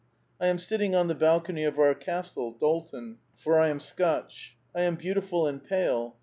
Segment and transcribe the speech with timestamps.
[0.39, 2.53] I am sitting on the bal cony of our castle.
[2.59, 6.15] Dalton, for I am Scotch; I am beautiful and pale.